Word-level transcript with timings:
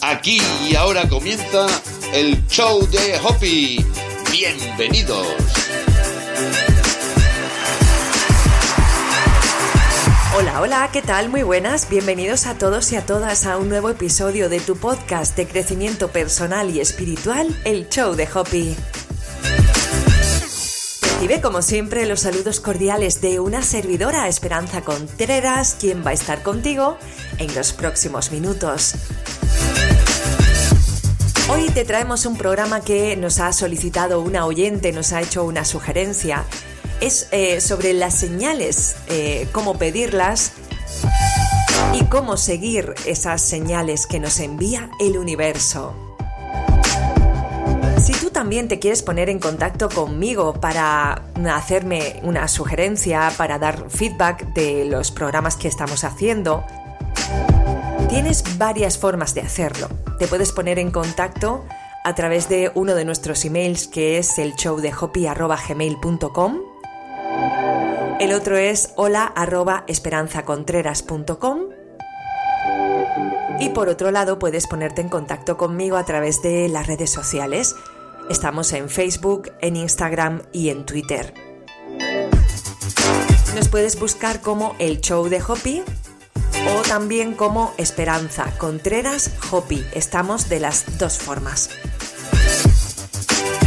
Aquí 0.00 0.40
y 0.68 0.74
ahora 0.76 1.08
comienza 1.08 1.66
el 2.12 2.46
show 2.46 2.86
de 2.88 3.18
Hoppy. 3.24 3.84
Bienvenidos. 4.30 5.26
Hola, 10.34 10.60
hola, 10.60 10.90
¿qué 10.92 11.02
tal? 11.02 11.28
Muy 11.28 11.42
buenas. 11.42 11.88
Bienvenidos 11.88 12.46
a 12.46 12.56
todos 12.56 12.90
y 12.92 12.96
a 12.96 13.04
todas 13.04 13.46
a 13.46 13.58
un 13.58 13.68
nuevo 13.68 13.90
episodio 13.90 14.48
de 14.48 14.60
tu 14.60 14.76
podcast 14.76 15.36
de 15.36 15.46
crecimiento 15.46 16.08
personal 16.08 16.70
y 16.70 16.80
espiritual, 16.80 17.48
el 17.64 17.88
show 17.88 18.14
de 18.14 18.26
Hoppy. 18.32 18.76
Recibe 21.22 21.40
como 21.40 21.62
siempre 21.62 22.04
los 22.06 22.22
saludos 22.22 22.58
cordiales 22.58 23.20
de 23.20 23.38
una 23.38 23.62
servidora, 23.62 24.26
Esperanza 24.26 24.80
Contreras, 24.80 25.76
quien 25.78 26.04
va 26.04 26.10
a 26.10 26.14
estar 26.14 26.42
contigo 26.42 26.98
en 27.38 27.54
los 27.54 27.72
próximos 27.72 28.32
minutos. 28.32 28.96
Hoy 31.48 31.70
te 31.70 31.84
traemos 31.84 32.26
un 32.26 32.36
programa 32.36 32.80
que 32.80 33.16
nos 33.16 33.38
ha 33.38 33.52
solicitado 33.52 34.20
una 34.20 34.46
oyente, 34.46 34.90
nos 34.90 35.12
ha 35.12 35.20
hecho 35.20 35.44
una 35.44 35.64
sugerencia. 35.64 36.44
Es 37.00 37.28
eh, 37.30 37.60
sobre 37.60 37.92
las 37.92 38.14
señales, 38.14 38.96
eh, 39.06 39.46
cómo 39.52 39.78
pedirlas 39.78 40.54
y 41.94 42.02
cómo 42.06 42.36
seguir 42.36 42.96
esas 43.06 43.42
señales 43.42 44.08
que 44.08 44.18
nos 44.18 44.40
envía 44.40 44.90
el 44.98 45.16
universo. 45.16 46.11
Si 47.98 48.12
tú 48.12 48.30
también 48.30 48.68
te 48.68 48.78
quieres 48.78 49.02
poner 49.02 49.28
en 49.28 49.38
contacto 49.38 49.88
conmigo 49.88 50.54
para 50.54 51.22
hacerme 51.52 52.20
una 52.22 52.48
sugerencia, 52.48 53.32
para 53.36 53.58
dar 53.58 53.90
feedback 53.90 54.54
de 54.54 54.84
los 54.84 55.10
programas 55.10 55.56
que 55.56 55.68
estamos 55.68 56.04
haciendo, 56.04 56.64
Tienes 58.12 58.44
varias 58.58 58.98
formas 58.98 59.34
de 59.34 59.40
hacerlo. 59.40 59.88
Te 60.18 60.28
puedes 60.28 60.52
poner 60.52 60.78
en 60.78 60.90
contacto 60.90 61.64
a 62.04 62.14
través 62.14 62.50
de 62.50 62.70
uno 62.74 62.94
de 62.94 63.06
nuestros 63.06 63.42
emails 63.46 63.88
que 63.88 64.18
es 64.18 64.38
el 64.38 64.52
showdehopi.gmail.com 64.52 66.58
El 68.20 68.34
otro 68.34 68.58
es 68.58 68.92
hola.esperanzacontreras.com 68.96 71.71
Y 73.60 73.68
por 73.70 73.88
otro 73.88 74.10
lado 74.10 74.38
puedes 74.38 74.66
ponerte 74.66 75.00
en 75.00 75.08
contacto 75.08 75.56
conmigo 75.56 75.96
a 75.96 76.04
través 76.04 76.42
de 76.42 76.68
las 76.68 76.86
redes 76.86 77.10
sociales. 77.10 77.76
Estamos 78.28 78.72
en 78.72 78.88
Facebook, 78.88 79.50
en 79.60 79.76
Instagram 79.76 80.42
y 80.52 80.70
en 80.70 80.84
Twitter. 80.84 81.34
Nos 83.54 83.68
puedes 83.68 83.98
buscar 84.00 84.40
como 84.40 84.74
el 84.78 85.00
show 85.00 85.28
de 85.28 85.42
Hopi 85.42 85.82
o 86.74 86.82
también 86.88 87.34
como 87.34 87.74
Esperanza 87.76 88.46
Contreras 88.58 89.30
Hopi. 89.50 89.84
Estamos 89.92 90.48
de 90.48 90.60
las 90.60 90.98
dos 90.98 91.18
formas. 91.18 91.70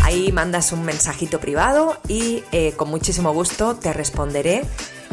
Ahí 0.03 0.31
mandas 0.31 0.71
un 0.71 0.83
mensajito 0.83 1.39
privado 1.39 1.97
y 2.07 2.43
eh, 2.51 2.73
con 2.77 2.89
muchísimo 2.89 3.33
gusto 3.33 3.75
te 3.75 3.91
responderé 3.91 4.63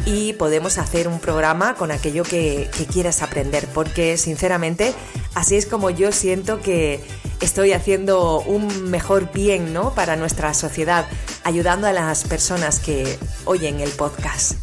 y 0.05 0.33
podemos 0.33 0.77
hacer 0.77 1.07
un 1.07 1.19
programa 1.19 1.75
con 1.75 1.91
aquello 1.91 2.23
que, 2.23 2.69
quieras 2.91 3.21
aprender, 3.21 3.67
porque 3.73 4.17
sinceramente 4.17 4.93
así 5.33 5.55
es 5.55 5.65
como 5.65 5.89
yo 5.89 6.11
siento 6.11 6.61
que 6.61 7.03
estoy 7.39 7.73
haciendo 7.73 8.41
un 8.41 8.89
mejor 8.89 9.31
bien 9.31 9.73
¿no? 9.73 9.93
para 9.93 10.15
nuestra 10.15 10.53
sociedad, 10.53 11.05
ayudando 11.43 11.87
a 11.87 11.93
las 11.93 12.23
personas 12.25 12.79
que 12.79 13.17
oyen 13.45 13.79
el 13.79 13.89
podcast. 13.91 14.53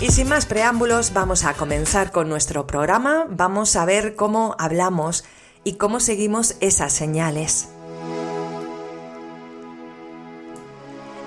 Y 0.00 0.12
sin 0.12 0.28
más 0.28 0.46
preámbulos, 0.46 1.12
vamos 1.12 1.44
a 1.44 1.54
comenzar 1.54 2.12
con 2.12 2.28
nuestro 2.28 2.68
programa. 2.68 3.26
Vamos 3.28 3.74
a 3.74 3.84
ver 3.84 4.14
cómo 4.14 4.54
hablamos 4.58 5.24
y 5.64 5.74
cómo 5.74 5.98
seguimos 5.98 6.54
esas 6.60 6.92
señales. 6.92 7.68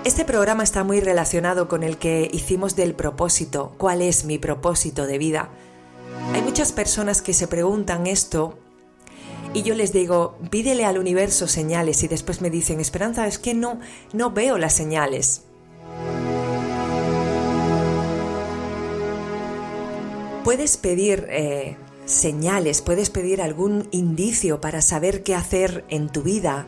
Este 0.04 0.24
programa 0.24 0.64
está 0.64 0.82
muy 0.82 0.98
relacionado 0.98 1.68
con 1.68 1.84
el 1.84 1.96
que 1.96 2.28
hicimos 2.32 2.74
del 2.74 2.92
propósito, 2.92 3.72
cuál 3.78 4.02
es 4.02 4.24
mi 4.24 4.36
propósito 4.36 5.06
de 5.06 5.16
vida. 5.16 5.48
Hay 6.34 6.42
muchas 6.42 6.72
personas 6.72 7.22
que 7.22 7.32
se 7.32 7.46
preguntan 7.46 8.08
esto 8.08 8.58
y 9.54 9.62
yo 9.62 9.76
les 9.76 9.92
digo, 9.92 10.36
pídele 10.50 10.84
al 10.86 10.98
universo 10.98 11.46
señales 11.46 12.02
y 12.02 12.08
después 12.08 12.40
me 12.40 12.50
dicen, 12.50 12.80
Esperanza, 12.80 13.28
es 13.28 13.38
que 13.38 13.54
no, 13.54 13.78
no 14.12 14.32
veo 14.32 14.58
las 14.58 14.72
señales. 14.72 15.42
Puedes 20.42 20.78
pedir 20.78 21.28
eh, 21.30 21.76
señales, 22.06 22.82
puedes 22.82 23.08
pedir 23.08 23.40
algún 23.40 23.86
indicio 23.92 24.60
para 24.60 24.82
saber 24.82 25.22
qué 25.22 25.36
hacer 25.36 25.84
en 25.88 26.08
tu 26.08 26.22
vida, 26.22 26.66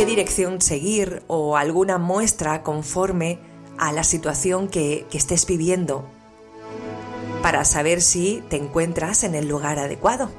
qué 0.00 0.06
dirección 0.06 0.62
seguir 0.62 1.22
o 1.26 1.58
alguna 1.58 1.98
muestra 1.98 2.62
conforme 2.62 3.38
a 3.76 3.92
la 3.92 4.02
situación 4.02 4.66
que, 4.66 5.04
que 5.10 5.18
estés 5.18 5.44
viviendo, 5.44 6.08
para 7.42 7.66
saber 7.66 8.00
si 8.00 8.42
te 8.48 8.56
encuentras 8.56 9.24
en 9.24 9.34
el 9.34 9.46
lugar 9.46 9.78
adecuado. 9.78 10.30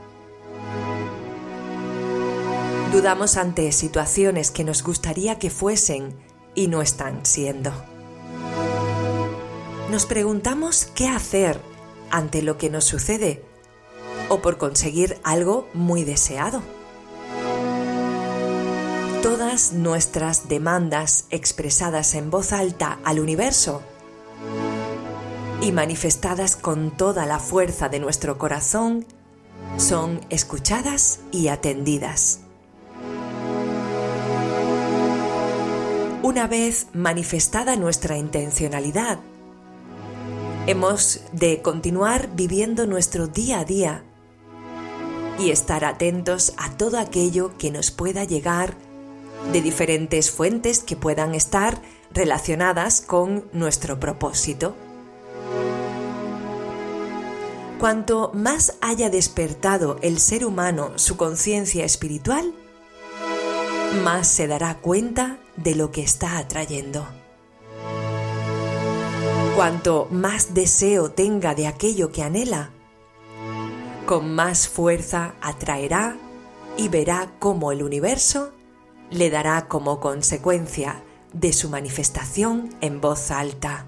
Dudamos 2.92 3.38
ante 3.38 3.72
situaciones 3.72 4.50
que 4.50 4.64
nos 4.64 4.82
gustaría 4.82 5.38
que 5.38 5.52
fuesen 5.52 6.16
y 6.56 6.68
no 6.68 6.82
están 6.82 7.24
siendo. 7.24 7.72
Nos 9.92 10.08
preguntamos 10.08 10.88
qué 10.96 11.08
hacer 11.08 11.62
ante 12.10 12.42
lo 12.42 12.58
que 12.58 12.72
nos 12.72 12.86
sucede 12.86 13.46
o 14.28 14.42
por 14.42 14.58
conseguir 14.58 15.20
algo 15.24 15.70
muy 15.76 16.04
deseado. 16.04 16.64
Todas 19.22 19.74
nuestras 19.74 20.50
demandas 20.50 21.26
expresadas 21.30 22.16
en 22.16 22.30
voz 22.32 22.54
alta 22.54 23.00
al 23.04 23.20
universo 23.20 23.82
y 25.62 25.72
manifestadas 25.72 26.56
con 26.56 26.92
toda 26.92 27.26
la 27.26 27.40
fuerza 27.40 27.88
de 27.88 28.00
nuestro 28.00 28.38
corazón 28.38 29.06
son 29.78 30.22
escuchadas 30.30 31.20
y 31.32 31.50
atendidas. 31.50 32.40
Una 36.24 36.48
vez 36.48 36.88
manifestada 36.94 37.76
nuestra 37.76 38.18
intencionalidad 38.18 39.20
Hemos 40.68 41.22
de 41.32 41.64
continuar 41.64 42.30
viviendo 42.36 42.86
nuestro 42.86 43.26
día 43.26 43.62
a 43.62 43.66
día 43.66 44.04
y 45.40 45.50
estar 45.50 45.84
atentos 45.84 46.54
a 46.58 46.70
todo 46.78 47.00
aquello 47.00 47.58
que 47.58 47.72
nos 47.72 47.90
pueda 47.90 48.26
llegar 48.26 48.76
de 49.52 49.62
diferentes 49.62 50.32
fuentes 50.32 50.80
que 50.80 50.96
puedan 50.96 51.36
estar 51.36 51.82
relacionadas 52.14 53.02
con 53.02 53.46
nuestro 53.54 54.00
propósito. 54.00 54.76
Cuanto 57.80 58.32
más 58.34 58.78
haya 58.82 59.10
despertado 59.10 59.98
el 60.02 60.20
ser 60.20 60.46
humano 60.46 60.92
su 60.98 61.18
conciencia 61.18 61.84
espiritual, 61.84 62.54
más 64.04 64.28
se 64.28 64.48
dará 64.48 64.78
cuenta 64.78 65.40
de 65.58 65.76
lo 65.76 65.92
que 65.92 66.02
está 66.02 66.38
atrayendo. 66.38 67.08
Cuanto 69.56 70.08
más 70.12 70.54
deseo 70.54 71.12
tenga 71.12 71.56
de 71.56 71.68
aquello 71.68 72.12
que 72.12 72.24
anhela, 72.24 72.70
con 74.06 74.34
más 74.34 74.68
fuerza 74.68 75.36
atraerá 75.42 76.18
y 76.78 76.88
verá 76.88 77.34
cómo 77.40 77.72
el 77.72 77.84
universo 77.84 78.54
le 79.12 79.30
dará 79.30 79.68
como 79.68 80.00
consecuencia 80.00 81.04
de 81.34 81.54
su 81.54 81.70
manifestación 81.70 82.70
en 82.82 83.02
voz 83.02 83.30
alta. 83.30 83.86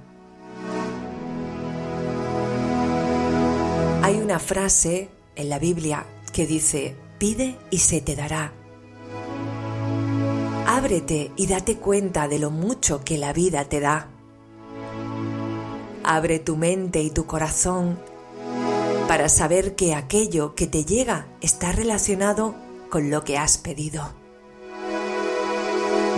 Hay 4.01 4.17
una 4.17 4.39
frase 4.39 5.09
en 5.35 5.49
la 5.49 5.59
Biblia 5.59 6.05
que 6.33 6.45
dice, 6.45 6.95
pide 7.17 7.57
y 7.71 7.79
se 7.79 8.01
te 8.01 8.15
dará. 8.15 8.51
Ábrete 10.67 11.31
y 11.37 11.47
date 11.47 11.77
cuenta 11.77 12.27
de 12.27 12.39
lo 12.39 12.51
mucho 12.51 13.03
que 13.03 13.17
la 13.17 13.31
vida 13.31 13.65
te 13.65 13.79
da. 13.79 14.09
Abre 16.03 16.39
tu 16.39 16.57
mente 16.57 17.01
y 17.01 17.11
tu 17.11 17.25
corazón 17.25 17.97
para 19.07 19.29
saber 19.29 19.75
que 19.75 19.95
aquello 19.95 20.53
que 20.55 20.67
te 20.67 20.83
llega 20.83 21.27
está 21.39 21.71
relacionado 21.71 22.55
con 22.89 23.09
lo 23.09 23.23
que 23.23 23.37
has 23.37 23.57
pedido. 23.57 24.22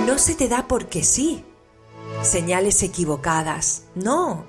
No 0.05 0.19
se 0.19 0.35
te 0.35 0.47
da 0.47 0.67
porque 0.67 1.03
sí, 1.03 1.43
señales 2.21 2.83
equivocadas, 2.83 3.85
no. 3.95 4.45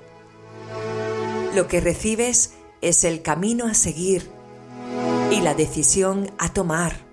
Lo 1.55 1.67
que 1.67 1.81
recibes 1.81 2.53
es 2.81 3.03
el 3.03 3.23
camino 3.23 3.65
a 3.65 3.73
seguir 3.73 4.29
y 5.31 5.41
la 5.41 5.55
decisión 5.55 6.29
a 6.37 6.53
tomar. 6.53 7.05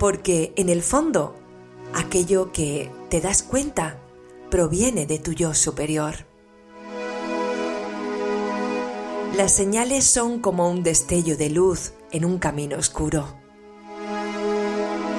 Porque 0.00 0.52
en 0.56 0.68
el 0.68 0.82
fondo, 0.82 1.36
aquello 1.94 2.50
que 2.50 2.90
te 3.08 3.20
das 3.20 3.44
cuenta 3.44 3.98
proviene 4.50 5.06
de 5.06 5.20
tu 5.20 5.32
yo 5.32 5.54
superior. 5.54 6.26
Las 9.36 9.52
señales 9.52 10.04
son 10.04 10.40
como 10.40 10.68
un 10.68 10.82
destello 10.82 11.36
de 11.36 11.48
luz 11.48 11.92
en 12.10 12.24
un 12.24 12.38
camino 12.38 12.76
oscuro. 12.76 13.28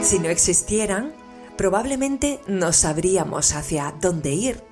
Si 0.01 0.19
no 0.19 0.27
existieran, 0.27 1.22
probablemente 1.57 2.39
no 2.47 2.73
sabríamos 2.73 3.53
hacia 3.53 3.93
dónde 3.99 4.31
ir 4.31 4.63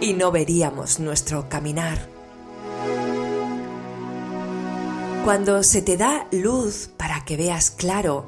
y 0.00 0.12
no 0.12 0.30
veríamos 0.30 1.00
nuestro 1.00 1.48
caminar. 1.48 2.08
Cuando 5.24 5.62
se 5.62 5.82
te 5.82 5.96
da 5.96 6.28
luz 6.30 6.90
para 6.96 7.24
que 7.24 7.36
veas 7.36 7.70
claro, 7.70 8.26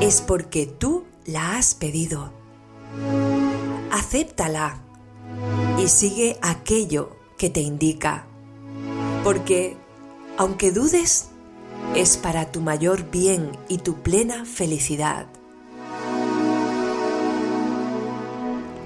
es 0.00 0.20
porque 0.20 0.66
tú 0.66 1.04
la 1.24 1.56
has 1.56 1.74
pedido. 1.74 2.32
Acéptala 3.92 4.82
y 5.78 5.86
sigue 5.88 6.36
aquello 6.42 7.16
que 7.38 7.48
te 7.48 7.60
indica, 7.60 8.26
porque 9.22 9.76
aunque 10.36 10.72
dudes, 10.72 11.28
es 11.94 12.16
para 12.16 12.50
tu 12.50 12.60
mayor 12.60 13.10
bien 13.10 13.52
y 13.68 13.78
tu 13.78 14.02
plena 14.02 14.44
felicidad. 14.44 15.26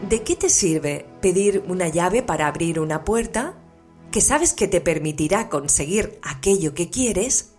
¿De 0.08 0.22
qué 0.22 0.36
te 0.36 0.50
sirve 0.50 1.06
pedir 1.22 1.64
una 1.66 1.88
llave 1.88 2.22
para 2.22 2.46
abrir 2.46 2.78
una 2.78 3.04
puerta 3.04 3.54
que 4.10 4.20
sabes 4.20 4.52
que 4.52 4.68
te 4.68 4.82
permitirá 4.82 5.48
conseguir 5.48 6.18
aquello 6.22 6.74
que 6.74 6.90
quieres 6.90 7.52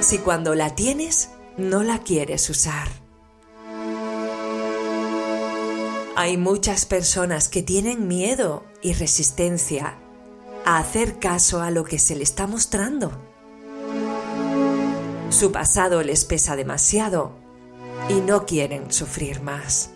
si 0.00 0.18
cuando 0.18 0.56
la 0.56 0.74
tienes 0.74 1.30
no 1.56 1.84
la 1.84 2.00
quieres 2.00 2.50
usar? 2.50 2.88
Hay 6.16 6.36
muchas 6.36 6.84
personas 6.84 7.48
que 7.48 7.62
tienen 7.62 8.08
miedo 8.08 8.64
y 8.82 8.92
resistencia 8.94 9.98
a 10.64 10.78
hacer 10.78 11.20
caso 11.20 11.62
a 11.62 11.70
lo 11.70 11.84
que 11.84 12.00
se 12.00 12.16
le 12.16 12.24
está 12.24 12.48
mostrando. 12.48 13.12
Su 15.30 15.52
pasado 15.52 16.02
les 16.02 16.24
pesa 16.24 16.56
demasiado 16.56 17.36
y 18.08 18.14
no 18.14 18.46
quieren 18.46 18.92
sufrir 18.92 19.42
más. 19.42 19.90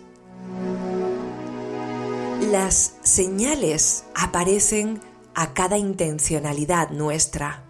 Las 2.41 2.95
señales 3.03 4.05
aparecen 4.15 4.99
a 5.33 5.53
cada 5.53 5.77
intencionalidad 5.77 6.89
nuestra, 6.89 7.63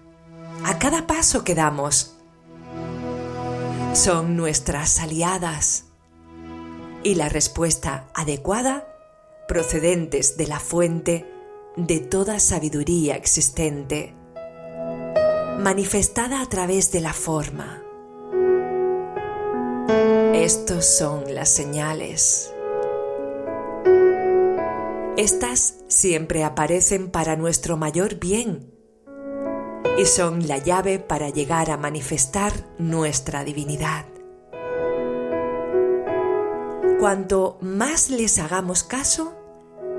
a 0.64 0.78
cada 0.80 1.08
paso 1.08 1.44
que 1.44 1.56
damos. 1.56 2.16
Son 3.94 4.36
nuestras 4.36 5.00
aliadas 5.00 5.86
y 7.04 7.16
la 7.16 7.30
respuesta 7.30 8.08
adecuada 8.14 8.88
procedentes 9.48 10.38
de 10.38 10.48
la 10.48 10.60
fuente 10.60 11.26
de 11.78 12.00
toda 12.00 12.40
sabiduría 12.40 13.16
existente 13.16 14.14
manifestada 15.60 16.42
a 16.42 16.46
través 16.48 16.92
de 16.92 17.02
la 17.02 17.14
forma. 17.14 17.82
Estos 20.34 20.86
son 20.86 21.34
las 21.34 21.50
señales. 21.50 22.55
Estas 25.18 25.76
siempre 25.88 26.44
aparecen 26.44 27.10
para 27.10 27.38
nuestro 27.38 27.78
mayor 27.78 28.16
bien 28.16 28.70
y 29.98 30.06
son 30.06 30.46
la 30.46 30.58
llave 30.58 31.00
para 31.00 31.30
llegar 31.30 31.72
a 31.72 31.78
manifestar 31.78 32.52
nuestra 32.78 33.46
divinidad. 33.46 34.06
Cuanto 37.00 37.58
más 37.62 38.10
les 38.10 38.40
hagamos 38.40 38.84
caso, 38.84 39.38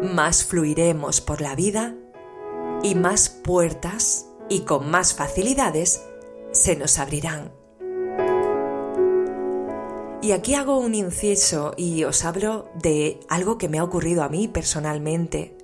más 0.02 0.44
fluiremos 0.44 1.22
por 1.22 1.40
la 1.40 1.54
vida 1.54 1.94
y 2.82 2.94
más 2.94 3.30
puertas 3.30 4.26
y 4.50 4.60
con 4.60 4.90
más 4.90 5.14
facilidades 5.14 6.02
se 6.52 6.76
nos 6.76 6.98
abrirán. 6.98 7.52
Y 10.26 10.32
aquí 10.32 10.54
hago 10.54 10.80
un 10.80 10.96
inciso 10.96 11.72
y 11.76 12.02
os 12.02 12.24
hablo 12.24 12.68
de 12.74 13.20
algo 13.28 13.58
que 13.58 13.68
me 13.68 13.78
ha 13.78 13.84
ocurrido 13.84 14.24
a 14.24 14.28
mí 14.28 14.48
personalmente. 14.48 15.56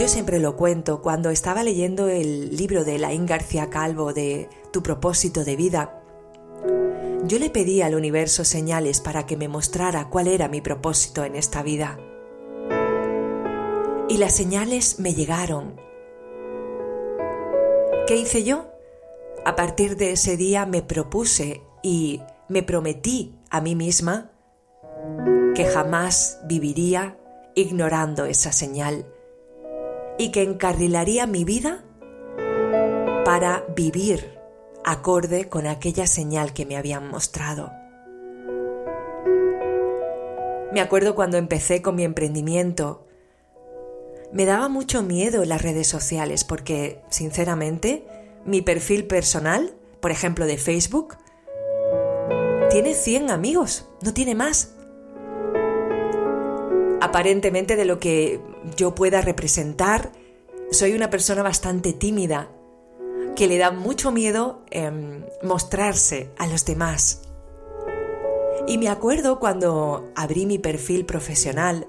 Yo 0.00 0.08
siempre 0.08 0.40
lo 0.40 0.56
cuento, 0.56 1.00
cuando 1.00 1.30
estaba 1.30 1.62
leyendo 1.62 2.08
el 2.08 2.56
libro 2.56 2.84
de 2.84 2.98
Laín 2.98 3.24
García 3.24 3.70
Calvo 3.70 4.12
de 4.12 4.48
Tu 4.72 4.82
propósito 4.82 5.44
de 5.44 5.54
vida, 5.54 6.02
yo 7.22 7.38
le 7.38 7.50
pedí 7.50 7.82
al 7.82 7.94
universo 7.94 8.44
señales 8.44 9.00
para 9.00 9.26
que 9.26 9.36
me 9.36 9.46
mostrara 9.46 10.10
cuál 10.10 10.26
era 10.26 10.48
mi 10.48 10.60
propósito 10.60 11.24
en 11.24 11.36
esta 11.36 11.62
vida. 11.62 12.00
Y 14.08 14.16
las 14.16 14.34
señales 14.34 14.98
me 14.98 15.14
llegaron 15.14 15.80
¿Qué 18.08 18.16
hice 18.16 18.42
yo? 18.42 18.66
A 19.44 19.54
partir 19.54 19.96
de 19.96 20.10
ese 20.10 20.36
día 20.36 20.66
me 20.66 20.82
propuse 20.82 21.62
y 21.84 22.22
me 22.48 22.62
prometí 22.62 23.34
a 23.50 23.60
mí 23.60 23.74
misma 23.74 24.30
que 25.54 25.64
jamás 25.64 26.40
viviría 26.44 27.18
ignorando 27.54 28.24
esa 28.26 28.52
señal 28.52 29.06
y 30.18 30.30
que 30.30 30.42
encarrilaría 30.42 31.26
mi 31.26 31.44
vida 31.44 31.84
para 33.24 33.64
vivir 33.74 34.38
acorde 34.84 35.48
con 35.48 35.66
aquella 35.66 36.06
señal 36.06 36.52
que 36.52 36.66
me 36.66 36.76
habían 36.76 37.08
mostrado. 37.08 37.72
Me 40.72 40.80
acuerdo 40.80 41.14
cuando 41.14 41.38
empecé 41.38 41.82
con 41.82 41.96
mi 41.96 42.04
emprendimiento 42.04 43.06
me 44.32 44.44
daba 44.44 44.68
mucho 44.68 45.02
miedo 45.02 45.44
las 45.44 45.62
redes 45.62 45.86
sociales 45.86 46.44
porque, 46.44 47.00
sinceramente, 47.10 48.04
mi 48.44 48.60
perfil 48.60 49.06
personal, 49.06 49.74
por 50.00 50.10
ejemplo 50.10 50.46
de 50.46 50.58
Facebook, 50.58 51.16
tiene 52.76 52.92
100 52.92 53.30
amigos, 53.30 53.86
no 54.02 54.12
tiene 54.12 54.34
más. 54.34 54.74
Aparentemente 57.00 57.74
de 57.74 57.86
lo 57.86 57.98
que 57.98 58.38
yo 58.76 58.94
pueda 58.94 59.22
representar, 59.22 60.12
soy 60.70 60.92
una 60.92 61.08
persona 61.08 61.42
bastante 61.42 61.94
tímida, 61.94 62.50
que 63.34 63.46
le 63.46 63.56
da 63.56 63.70
mucho 63.70 64.12
miedo 64.12 64.62
em, 64.70 65.24
mostrarse 65.42 66.28
a 66.36 66.46
los 66.48 66.66
demás. 66.66 67.22
Y 68.66 68.76
me 68.76 68.90
acuerdo 68.90 69.40
cuando 69.40 70.12
abrí 70.14 70.44
mi 70.44 70.58
perfil 70.58 71.06
profesional, 71.06 71.86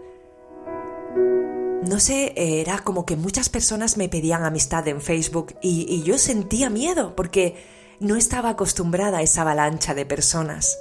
no 1.86 2.00
sé, 2.00 2.31
era 2.38 2.80
como 2.80 3.06
que 3.06 3.17
muchas 3.17 3.50
personas 3.50 3.98
me 3.98 4.08
pedían 4.08 4.46
amistad 4.46 4.88
en 4.88 5.01
Facebook 5.01 5.53
y, 5.62 6.01
yo 6.03 6.17
sentía 6.17 6.70
miedo 6.70 7.13
porque 7.13 7.76
no 8.00 8.16
estaba 8.16 8.50
acostumbrada 8.50 9.20
a 9.20 9.22
esa 9.22 9.42
avalancha 9.42 9.94
de 9.94 10.06
personas. 10.06 10.77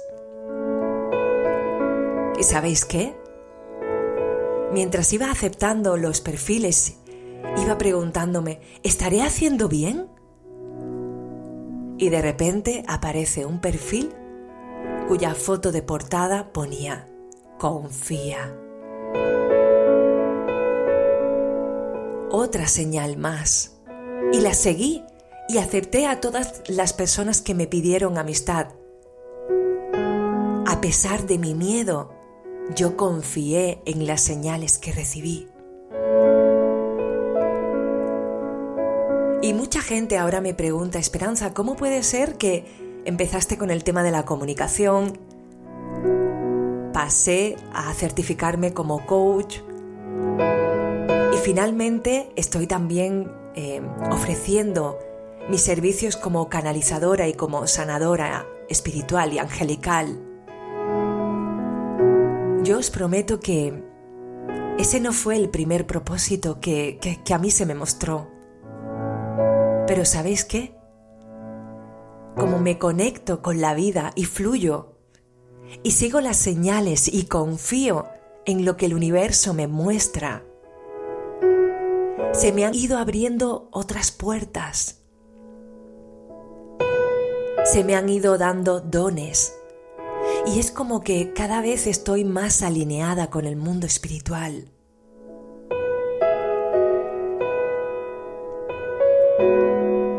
¿Y 2.39 2.43
sabéis 2.43 2.85
qué? 2.85 3.15
Mientras 4.71 5.11
iba 5.13 5.31
aceptando 5.31 5.97
los 5.97 6.21
perfiles, 6.21 6.97
iba 7.63 7.77
preguntándome, 7.77 8.61
¿estaré 8.83 9.21
haciendo 9.21 9.69
bien? 9.69 10.07
Y 11.97 12.09
de 12.09 12.21
repente 12.21 12.83
aparece 12.87 13.45
un 13.45 13.59
perfil 13.59 14.13
cuya 15.07 15.33
foto 15.33 15.71
de 15.71 15.81
portada 15.81 16.51
ponía, 16.51 17.07
confía. 17.57 18.53
otra 22.29 22.67
señal 22.67 23.17
más. 23.17 23.73
Y 24.31 24.41
la 24.41 24.53
seguí 24.53 25.03
y 25.49 25.57
acepté 25.57 26.07
a 26.07 26.19
todas 26.19 26.63
las 26.67 26.93
personas 26.93 27.41
que 27.41 27.53
me 27.53 27.67
pidieron 27.67 28.17
amistad. 28.17 28.67
A 30.65 30.81
pesar 30.81 31.25
de 31.25 31.37
mi 31.37 31.55
miedo, 31.55 32.11
yo 32.75 32.97
confié 32.97 33.81
en 33.85 34.05
las 34.05 34.21
señales 34.21 34.77
que 34.77 34.91
recibí. 34.91 35.47
Y 39.41 39.53
mucha 39.53 39.81
gente 39.81 40.17
ahora 40.17 40.41
me 40.41 40.53
pregunta, 40.53 40.99
Esperanza, 40.99 41.53
¿cómo 41.53 41.75
puede 41.75 42.03
ser 42.03 42.37
que 42.37 42.65
empezaste 43.05 43.57
con 43.57 43.71
el 43.71 43.83
tema 43.83 44.03
de 44.03 44.11
la 44.11 44.25
comunicación? 44.25 45.17
Pasé 46.91 47.55
a 47.73 47.93
certificarme 47.93 48.73
como 48.73 49.05
coach, 49.05 49.59
finalmente 51.47 52.29
estoy 52.35 52.67
también 52.67 53.31
eh, 53.55 53.81
ofreciendo 54.11 54.99
mis 55.49 55.61
servicios 55.61 56.17
como 56.17 56.49
canalizadora 56.49 57.27
y 57.27 57.33
como 57.33 57.67
sanadora 57.67 58.45
espiritual 58.69 59.33
y 59.33 59.39
angelical. 59.39 60.21
Yo 62.63 62.79
os 62.79 62.89
prometo 62.89 63.39
que 63.39 63.83
ese 64.77 64.99
no 64.99 65.13
fue 65.13 65.37
el 65.37 65.49
primer 65.49 65.87
propósito 65.87 66.59
que, 66.59 66.99
que 67.23 67.33
a 67.33 67.39
mí 67.39 67.49
se 67.49 67.65
me 67.65 67.75
mostró. 67.75 68.29
Pero 69.87 70.03
¿sabéis 70.03 70.43
qué? 70.43 70.75
Como 72.35 72.59
me 72.59 72.77
conecto 72.77 73.41
con 73.41 73.61
la 73.61 73.73
vida 73.73 74.11
y 74.15 74.25
fluyo 74.25 74.97
y 75.81 75.91
sigo 75.91 76.21
las 76.21 76.37
señales 76.37 77.07
y 77.11 77.25
confío 77.25 78.05
en 78.45 78.65
lo 78.65 78.77
que 78.77 78.85
el 78.85 78.93
universo 78.93 79.53
me 79.53 79.67
muestra, 79.67 80.45
se 82.33 82.51
me 82.51 82.65
han 82.65 82.75
ido 82.75 82.97
abriendo 82.97 83.69
otras 83.71 84.11
puertas. 84.11 85.06
Se 87.71 87.83
me 87.83 87.97
han 87.97 88.07
ido 88.07 88.37
dando 88.37 88.79
dones. 88.79 89.53
Y 90.45 90.57
es 90.59 90.71
como 90.71 91.01
que 91.01 91.33
cada 91.33 91.61
vez 91.61 91.85
estoy 91.85 92.23
más 92.23 92.61
alineada 92.61 93.29
con 93.29 93.45
el 93.45 93.57
mundo 93.57 93.85
espiritual. 93.85 94.71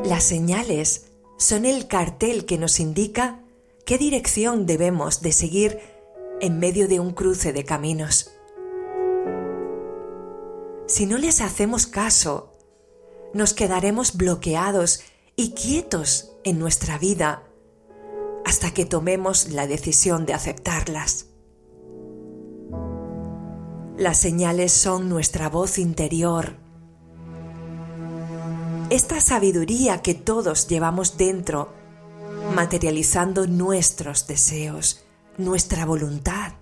Las 0.05 0.25
señales 0.25 1.07
son 1.39 1.65
el 1.65 1.87
cartel 1.87 2.45
que 2.45 2.59
nos 2.59 2.81
indica 2.81 3.41
qué 3.87 3.97
dirección 3.97 4.67
debemos 4.67 5.23
de 5.23 5.33
seguir 5.33 5.81
en 6.43 6.59
medio 6.59 6.87
de 6.87 7.01
un 7.01 7.13
cruce 7.13 7.55
de 7.55 7.65
caminos. 7.65 8.31
Si 10.87 11.07
no 11.07 11.17
les 11.17 11.41
hacemos 11.41 11.87
caso, 11.87 12.53
nos 13.33 13.55
quedaremos 13.55 14.19
bloqueados 14.19 15.01
y 15.35 15.53
quietos 15.53 16.28
en 16.45 16.59
nuestra 16.59 16.99
vida 16.99 17.43
hasta 18.45 18.73
que 18.73 18.85
tomemos 18.85 19.49
la 19.51 19.67
decisión 19.67 20.25
de 20.25 20.35
aceptarlas. 20.35 21.27
Las 23.99 24.17
señales 24.19 24.73
son 24.73 25.09
nuestra 25.09 25.49
voz 25.49 25.79
interior. 25.79 26.55
Esta 28.91 29.21
sabiduría 29.21 30.01
que 30.03 30.15
todos 30.15 30.69
llevamos 30.69 31.17
dentro, 31.19 31.73
materializando 32.55 33.47
nuestros 33.47 34.27
deseos, 34.27 35.05
nuestra 35.37 35.85
voluntad. 35.85 36.53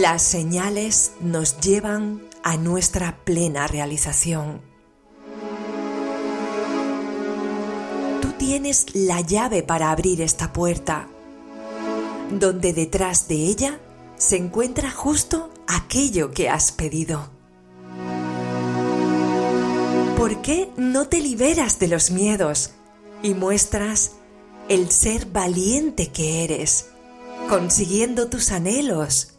Las 0.00 0.22
señales 0.22 1.12
nos 1.20 1.60
llevan 1.60 2.22
a 2.44 2.56
nuestra 2.56 3.24
plena 3.24 3.66
realización. 3.66 4.69
Tienes 8.50 8.86
la 8.94 9.20
llave 9.20 9.62
para 9.62 9.92
abrir 9.92 10.20
esta 10.20 10.52
puerta, 10.52 11.06
donde 12.32 12.72
detrás 12.72 13.28
de 13.28 13.36
ella 13.36 13.78
se 14.16 14.38
encuentra 14.38 14.90
justo 14.90 15.50
aquello 15.68 16.32
que 16.32 16.48
has 16.48 16.72
pedido. 16.72 17.30
¿Por 20.16 20.42
qué 20.42 20.68
no 20.76 21.06
te 21.06 21.20
liberas 21.20 21.78
de 21.78 21.86
los 21.86 22.10
miedos 22.10 22.72
y 23.22 23.34
muestras 23.34 24.14
el 24.68 24.90
ser 24.90 25.26
valiente 25.26 26.08
que 26.08 26.42
eres, 26.42 26.86
consiguiendo 27.48 28.30
tus 28.30 28.50
anhelos? 28.50 29.34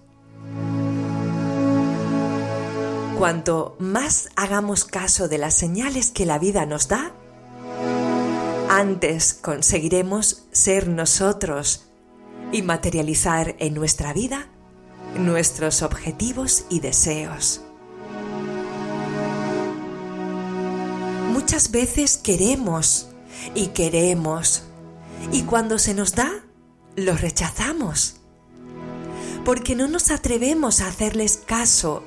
Cuanto 3.17 3.75
más 3.77 4.29
hagamos 4.37 4.85
caso 4.85 5.27
de 5.27 5.37
las 5.37 5.53
señales 5.53 6.11
que 6.11 6.25
la 6.25 6.39
vida 6.39 6.65
nos 6.65 6.87
da, 6.87 7.11
antes 8.71 9.33
conseguiremos 9.33 10.47
ser 10.53 10.87
nosotros 10.87 11.89
y 12.53 12.61
materializar 12.61 13.57
en 13.59 13.73
nuestra 13.73 14.13
vida 14.13 14.47
nuestros 15.17 15.81
objetivos 15.81 16.63
y 16.69 16.79
deseos. 16.79 17.63
Muchas 21.33 21.71
veces 21.71 22.15
queremos 22.15 23.09
y 23.55 23.67
queremos 23.67 24.63
y 25.33 25.41
cuando 25.41 25.77
se 25.77 25.93
nos 25.93 26.15
da, 26.15 26.31
lo 26.95 27.17
rechazamos 27.17 28.21
porque 29.43 29.75
no 29.75 29.89
nos 29.89 30.11
atrevemos 30.11 30.79
a 30.79 30.87
hacerles 30.87 31.35
caso 31.35 32.03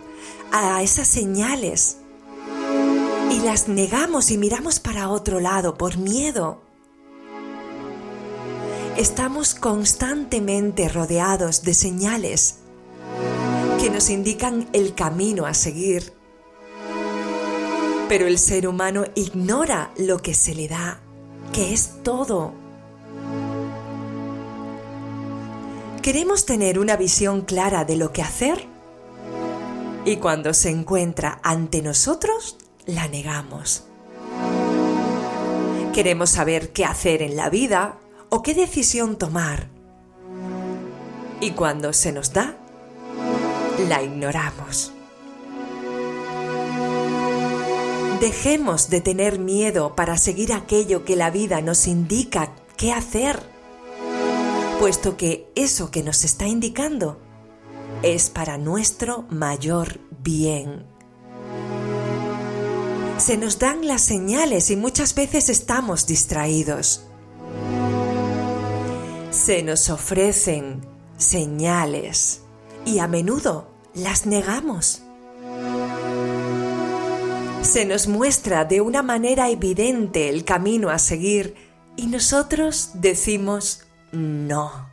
a 0.51 0.83
esas 0.83 1.09
señales 1.09 1.99
y 3.31 3.41
las 3.41 3.69
negamos 3.69 4.31
y 4.31 4.39
miramos 4.39 4.81
para 4.81 5.09
otro 5.09 5.41
lado 5.41 5.77
por 5.77 5.97
miedo. 5.97 6.61
Estamos 8.97 9.55
constantemente 9.55 10.89
rodeados 10.89 11.63
de 11.63 11.75
señales 11.75 12.57
que 13.81 13.91
nos 13.91 14.09
indican 14.09 14.69
el 14.73 14.95
camino 14.95 15.47
a 15.47 15.55
seguir. 15.55 16.13
Pero 18.09 18.27
el 18.27 18.39
ser 18.39 18.69
humano 18.69 19.05
ignora 19.15 19.91
lo 19.97 20.19
que 20.19 20.35
se 20.35 20.55
le 20.55 20.69
da, 20.69 21.01
que 21.53 21.73
es 21.73 22.03
todo. 22.03 22.53
Queremos 26.03 26.45
tener 26.45 26.79
una 26.79 26.97
visión 26.97 27.41
clara 27.41 27.85
de 27.85 27.97
lo 27.97 28.13
que 28.13 28.23
hacer 28.23 28.67
y 30.05 30.17
cuando 30.17 30.53
se 30.53 30.71
encuentra 30.71 31.41
ante 31.43 31.81
nosotros, 31.81 32.59
la 32.87 33.09
negamos. 33.09 33.85
Queremos 35.93 36.31
saber 36.31 36.73
qué 36.73 36.85
hacer 36.85 37.23
en 37.23 37.37
la 37.37 37.51
vida 37.51 37.99
o 38.29 38.43
qué 38.43 38.55
decisión 38.55 39.17
tomar. 39.17 39.69
Y 41.41 41.53
cuando 41.53 41.93
se 41.93 42.13
nos 42.13 42.33
da, 42.33 42.57
la 43.89 44.03
ignoramos. 44.03 44.93
Dejemos 48.21 48.89
de 48.91 49.01
tener 49.01 49.39
miedo 49.39 49.95
para 49.95 50.17
seguir 50.17 50.53
aquello 50.53 51.05
que 51.05 51.17
la 51.17 51.31
vida 51.31 51.61
nos 51.61 51.87
indica 51.87 52.55
qué 52.77 52.93
hacer, 52.93 53.41
puesto 54.81 55.17
que 55.17 55.51
eso 55.55 55.91
que 55.91 56.03
nos 56.03 56.25
está 56.25 56.47
indicando 56.47 57.21
es 58.03 58.31
para 58.31 58.59
nuestro 58.59 59.27
mayor 59.29 60.01
bien. 60.23 60.94
Se 63.25 63.39
nos 63.39 63.59
dan 63.59 63.87
las 63.89 64.03
señales 64.03 64.71
y 64.71 64.77
muchas 64.77 65.15
veces 65.15 65.49
estamos 65.49 66.07
distraídos. 66.07 67.07
Se 69.31 69.63
nos 69.63 69.89
ofrecen 69.89 70.87
señales 71.17 72.43
y 72.85 72.99
a 72.99 73.09
menudo 73.09 73.71
las 73.95 74.27
negamos. 74.27 75.01
Se 77.63 77.87
nos 77.87 78.09
muestra 78.09 78.67
de 78.67 78.83
una 78.83 79.03
manera 79.03 79.49
evidente 79.49 80.29
el 80.29 80.45
camino 80.45 80.91
a 80.91 80.99
seguir 80.99 81.55
y 81.97 82.09
nosotros 82.09 82.91
decimos 82.93 83.87
no. 84.13 84.91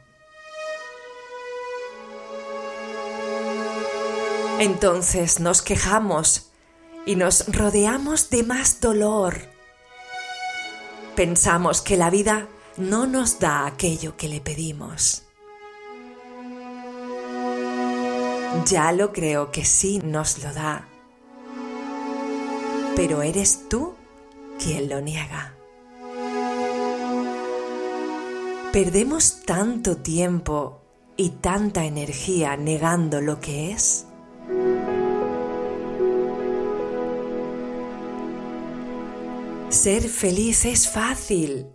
Entonces 4.57 5.41
nos 5.41 5.61
quejamos 5.61 6.50
y 7.05 7.15
nos 7.15 7.47
rodeamos 7.47 8.29
de 8.29 8.43
más 8.43 8.79
dolor. 8.79 9.41
Pensamos 11.15 11.81
que 11.81 11.97
la 11.97 12.09
vida 12.09 12.47
no 12.77 13.05
nos 13.07 13.39
da 13.39 13.65
aquello 13.65 14.15
que 14.15 14.27
le 14.27 14.41
pedimos. 14.41 15.23
Ya 18.65 18.91
lo 18.91 19.11
creo 19.11 19.51
que 19.51 19.65
sí 19.65 19.99
nos 20.03 20.43
lo 20.43 20.53
da. 20.53 20.87
Pero 22.95 23.21
eres 23.21 23.67
tú 23.69 23.95
quien 24.59 24.89
lo 24.89 25.01
niega. 25.01 25.55
Perdemos 28.71 29.41
tanto 29.45 29.97
tiempo 29.97 30.81
y 31.17 31.29
tanta 31.29 31.85
energía 31.85 32.55
negando 32.55 33.19
lo 33.21 33.39
que 33.39 33.71
es. 33.71 34.05
Ser 39.71 40.09
feliz 40.09 40.65
es 40.65 40.89
fácil. 40.89 41.65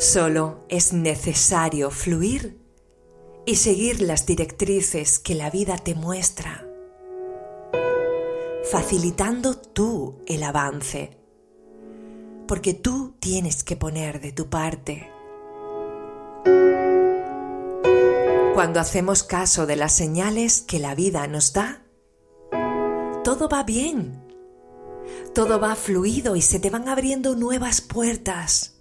Solo 0.00 0.64
es 0.68 0.92
necesario 0.92 1.92
fluir 1.92 2.58
y 3.46 3.54
seguir 3.54 4.00
las 4.00 4.26
directrices 4.26 5.20
que 5.20 5.36
la 5.36 5.48
vida 5.48 5.78
te 5.78 5.94
muestra, 5.94 6.66
facilitando 8.68 9.56
tú 9.56 10.18
el 10.26 10.42
avance, 10.42 11.18
porque 12.48 12.74
tú 12.74 13.14
tienes 13.20 13.62
que 13.62 13.76
poner 13.76 14.20
de 14.20 14.32
tu 14.32 14.50
parte. 14.50 15.08
Cuando 18.54 18.80
hacemos 18.80 19.22
caso 19.22 19.66
de 19.66 19.76
las 19.76 19.94
señales 19.94 20.62
que 20.62 20.80
la 20.80 20.96
vida 20.96 21.28
nos 21.28 21.52
da, 21.52 21.84
todo 23.22 23.48
va 23.48 23.62
bien 23.62 24.25
todo 25.36 25.60
va 25.60 25.76
fluido 25.76 26.34
y 26.34 26.40
se 26.40 26.58
te 26.58 26.70
van 26.70 26.88
abriendo 26.88 27.36
nuevas 27.36 27.82
puertas. 27.82 28.80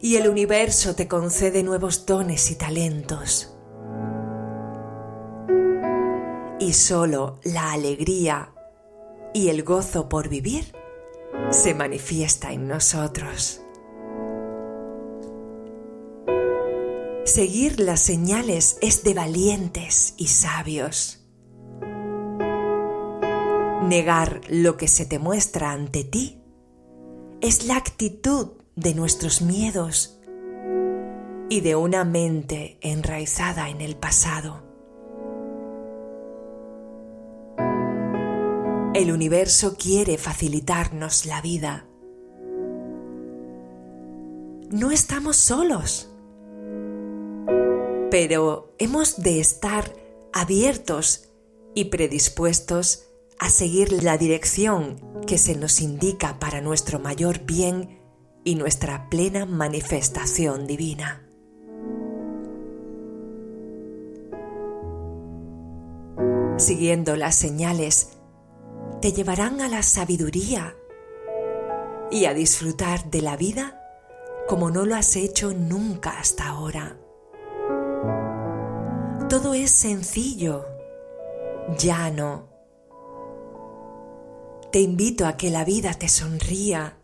Y 0.00 0.16
el 0.16 0.30
universo 0.30 0.96
te 0.96 1.08
concede 1.08 1.62
nuevos 1.62 2.06
dones 2.06 2.50
y 2.50 2.54
talentos. 2.54 3.54
Y 6.58 6.72
solo 6.72 7.38
la 7.44 7.72
alegría 7.72 8.54
y 9.34 9.50
el 9.50 9.62
gozo 9.62 10.08
por 10.08 10.30
vivir 10.30 10.72
se 11.50 11.74
manifiesta 11.74 12.50
en 12.50 12.66
nosotros. 12.66 13.60
Seguir 17.26 17.78
las 17.78 18.00
señales 18.00 18.78
es 18.80 19.04
de 19.04 19.12
valientes 19.12 20.14
y 20.16 20.28
sabios. 20.28 21.15
Negar 23.86 24.40
lo 24.48 24.76
que 24.76 24.88
se 24.88 25.06
te 25.06 25.20
muestra 25.20 25.70
ante 25.70 26.02
ti 26.02 26.42
es 27.40 27.66
la 27.66 27.76
actitud 27.76 28.54
de 28.74 28.96
nuestros 28.96 29.42
miedos 29.42 30.18
y 31.48 31.60
de 31.60 31.76
una 31.76 32.04
mente 32.04 32.78
enraizada 32.80 33.70
en 33.70 33.80
el 33.80 33.94
pasado. 33.94 34.64
El 38.92 39.12
universo 39.12 39.76
quiere 39.76 40.18
facilitarnos 40.18 41.24
la 41.24 41.40
vida. 41.40 41.86
No 44.72 44.90
estamos 44.90 45.36
solos, 45.36 46.10
pero 48.10 48.74
hemos 48.78 49.22
de 49.22 49.38
estar 49.38 49.92
abiertos 50.32 51.28
y 51.76 51.84
predispuestos 51.84 53.06
a 53.38 53.50
seguir 53.50 54.02
la 54.02 54.18
dirección 54.18 55.00
que 55.26 55.38
se 55.38 55.56
nos 55.56 55.80
indica 55.80 56.38
para 56.38 56.60
nuestro 56.60 56.98
mayor 56.98 57.40
bien 57.40 58.00
y 58.44 58.54
nuestra 58.54 59.08
plena 59.10 59.44
manifestación 59.44 60.66
divina. 60.66 61.22
Siguiendo 66.56 67.16
las 67.16 67.34
señales, 67.34 68.18
te 69.02 69.12
llevarán 69.12 69.60
a 69.60 69.68
la 69.68 69.82
sabiduría 69.82 70.74
y 72.10 72.24
a 72.24 72.34
disfrutar 72.34 73.10
de 73.10 73.20
la 73.20 73.36
vida 73.36 73.82
como 74.48 74.70
no 74.70 74.86
lo 74.86 74.94
has 74.94 75.16
hecho 75.16 75.52
nunca 75.52 76.18
hasta 76.18 76.46
ahora. 76.46 76.96
Todo 79.28 79.54
es 79.54 79.72
sencillo, 79.72 80.64
llano, 81.78 82.55
te 84.70 84.80
invito 84.80 85.26
a 85.26 85.36
que 85.36 85.50
la 85.50 85.64
vida 85.64 85.94
te 85.94 86.08
sonría 86.08 86.96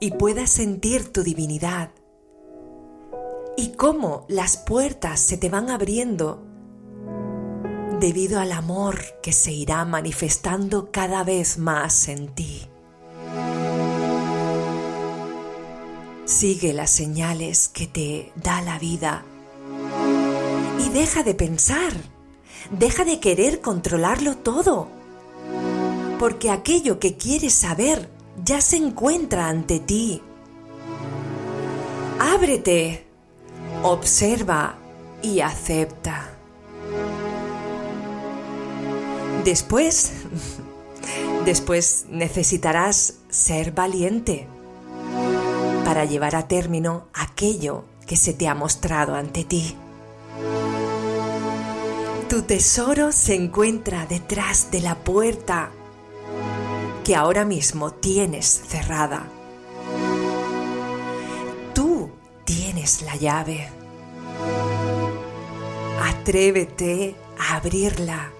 y 0.00 0.12
puedas 0.12 0.50
sentir 0.50 1.12
tu 1.12 1.22
divinidad. 1.22 1.90
Y 3.56 3.72
cómo 3.72 4.24
las 4.28 4.56
puertas 4.56 5.20
se 5.20 5.36
te 5.36 5.48
van 5.48 5.70
abriendo 5.70 6.44
debido 8.00 8.38
al 8.38 8.52
amor 8.52 9.00
que 9.22 9.32
se 9.32 9.52
irá 9.52 9.84
manifestando 9.84 10.92
cada 10.92 11.24
vez 11.24 11.58
más 11.58 12.08
en 12.08 12.28
ti. 12.28 12.68
Sigue 16.24 16.72
las 16.72 16.90
señales 16.90 17.68
que 17.68 17.86
te 17.86 18.32
da 18.36 18.60
la 18.60 18.78
vida 18.78 19.24
y 20.78 20.90
deja 20.90 21.22
de 21.22 21.34
pensar, 21.34 21.92
deja 22.70 23.04
de 23.04 23.18
querer 23.18 23.60
controlarlo 23.60 24.36
todo 24.36 24.97
porque 26.18 26.50
aquello 26.50 26.98
que 26.98 27.16
quieres 27.16 27.54
saber 27.54 28.08
ya 28.44 28.60
se 28.60 28.76
encuentra 28.76 29.48
ante 29.48 29.78
ti. 29.78 30.22
Ábrete, 32.18 33.06
observa 33.82 34.76
y 35.22 35.40
acepta. 35.40 36.30
Después, 39.44 40.12
después 41.44 42.06
necesitarás 42.08 43.14
ser 43.28 43.72
valiente 43.72 44.46
para 45.84 46.04
llevar 46.04 46.36
a 46.36 46.48
término 46.48 47.06
aquello 47.14 47.84
que 48.06 48.16
se 48.16 48.32
te 48.32 48.48
ha 48.48 48.54
mostrado 48.54 49.14
ante 49.14 49.44
ti. 49.44 49.76
Tu 52.28 52.42
tesoro 52.42 53.10
se 53.12 53.34
encuentra 53.34 54.04
detrás 54.06 54.70
de 54.70 54.80
la 54.80 54.96
puerta 54.96 55.70
que 57.08 57.16
ahora 57.16 57.46
mismo 57.46 57.90
tienes 57.90 58.64
cerrada. 58.68 59.22
Tú 61.74 62.10
tienes 62.44 63.00
la 63.00 63.16
llave. 63.16 63.66
Atrévete 66.02 67.16
a 67.38 67.56
abrirla 67.56 68.30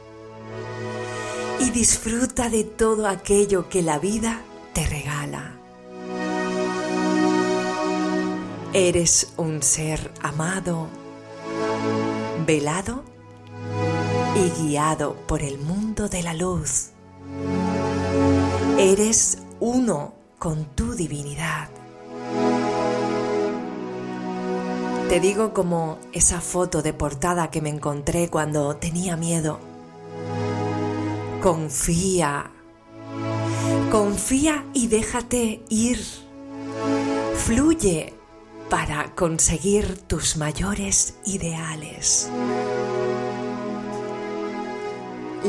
y 1.61 1.71
disfruta 1.71 2.51
de 2.51 2.65
todo 2.65 3.09
aquello 3.09 3.71
que 3.71 3.81
la 3.81 3.99
vida 3.99 4.43
te 4.75 4.85
regala. 4.85 5.55
Eres 8.75 9.33
un 9.39 9.63
ser 9.63 10.13
amado, 10.21 10.89
velado 12.47 13.03
y 14.37 14.51
guiado 14.61 15.15
por 15.27 15.41
el 15.41 15.59
mundo 15.59 16.11
de 16.11 16.23
la 16.23 16.35
luz. 16.35 16.91
Eres 18.79 19.39
uno 19.59 20.15
con 20.39 20.67
tu 20.77 20.95
divinidad. 20.95 21.69
Te 25.09 25.19
digo 25.19 25.53
como 25.53 25.99
esa 26.13 26.41
foto 26.41 26.81
de 26.81 26.93
portada 26.93 27.51
que 27.51 27.61
me 27.61 27.71
encontré 27.71 28.29
cuando 28.29 28.77
tenía 28.77 29.17
miedo. 29.17 29.59
Confía. 31.43 32.53
Confía 33.91 34.65
y 34.73 34.87
déjate 34.87 35.65
ir. 35.69 35.99
Fluye 37.35 38.15
para 38.71 39.13
conseguir 39.17 39.99
tus 40.03 40.37
mayores 40.37 41.17
ideales. 41.27 42.31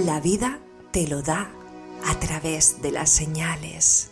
La 0.04 0.20
vida 0.20 0.58
te 0.92 1.08
lo 1.08 1.22
da 1.22 1.52
a 2.06 2.20
través 2.20 2.82
de 2.82 2.92
las 2.92 3.10
señales. 3.10 4.10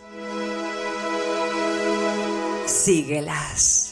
Síguelas. 2.66 3.87